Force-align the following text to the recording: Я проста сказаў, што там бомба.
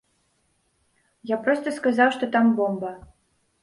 Я 1.35 1.41
проста 1.45 1.77
сказаў, 1.79 2.09
што 2.19 2.35
там 2.37 2.45
бомба. 2.61 2.91